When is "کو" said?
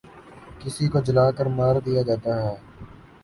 0.91-0.99